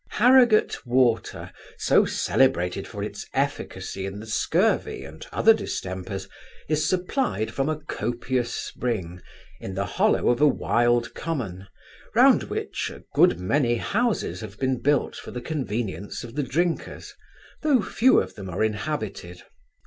Harrigate 0.09 0.83
water, 0.83 1.51
so 1.77 2.05
celebrated 2.05 2.87
for 2.87 3.03
its 3.03 3.27
efficacy 3.35 4.03
in 4.07 4.19
the 4.19 4.25
scurvy 4.25 5.03
and 5.03 5.27
other 5.31 5.53
distempers, 5.53 6.27
is 6.67 6.89
supplied 6.89 7.51
from 7.53 7.69
a 7.69 7.77
copious 7.81 8.51
spring, 8.51 9.21
in 9.59 9.75
the 9.75 9.85
hollow 9.85 10.29
of 10.29 10.41
a 10.41 10.47
wild 10.47 11.13
common, 11.13 11.67
round 12.15 12.41
which, 12.45 12.89
a 12.89 13.03
good 13.13 13.39
many 13.39 13.75
houses 13.75 14.41
have 14.41 14.57
been 14.57 14.79
built 14.79 15.15
for 15.15 15.29
the 15.29 15.39
convenience 15.39 16.23
of 16.23 16.33
the 16.33 16.41
drinkers, 16.41 17.13
though 17.61 17.83
few 17.83 18.19
of 18.19 18.33
them 18.33 18.49
are 18.49 18.63
inhabited. 18.63 19.43